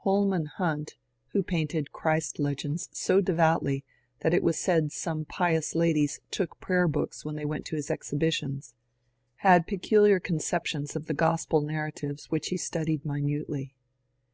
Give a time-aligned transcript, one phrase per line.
[0.00, 3.86] Holman Hunt, who painted Christ legends so devoutly
[4.20, 7.90] that it was said some pious ladies took prayer books when they went to his
[7.90, 8.74] exhibitions,
[9.36, 13.74] had peculiar conceptions of the gospel narratives which he studied minutely.